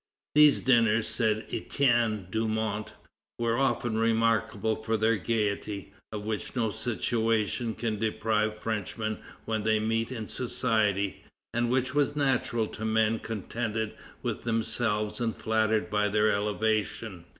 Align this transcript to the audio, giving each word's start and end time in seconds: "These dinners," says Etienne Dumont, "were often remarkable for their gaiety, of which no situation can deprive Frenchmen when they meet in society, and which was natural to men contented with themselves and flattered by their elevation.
"These 0.33 0.61
dinners," 0.61 1.05
says 1.05 1.43
Etienne 1.53 2.25
Dumont, 2.31 2.93
"were 3.37 3.55
often 3.59 3.99
remarkable 3.99 4.75
for 4.75 4.97
their 4.97 5.15
gaiety, 5.17 5.93
of 6.11 6.25
which 6.25 6.55
no 6.55 6.71
situation 6.71 7.75
can 7.75 7.99
deprive 7.99 8.57
Frenchmen 8.57 9.19
when 9.45 9.61
they 9.61 9.79
meet 9.79 10.11
in 10.11 10.25
society, 10.25 11.23
and 11.53 11.69
which 11.69 11.93
was 11.93 12.15
natural 12.15 12.65
to 12.69 12.83
men 12.83 13.19
contented 13.19 13.93
with 14.23 14.41
themselves 14.41 15.21
and 15.21 15.35
flattered 15.37 15.91
by 15.91 16.09
their 16.09 16.31
elevation. 16.31 17.25